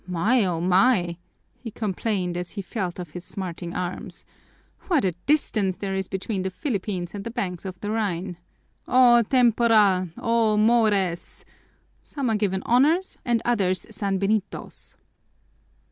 [0.07, 1.17] "My, oh my!"
[1.53, 4.25] he complained as he felt of his smarting arms,
[4.87, 8.37] "what a distance there is between the Philippines and the banks of the Rhine!
[8.87, 10.07] O tempora!
[10.17, 11.45] O mores!
[12.01, 14.95] Some are given honors and others sanbenitos!"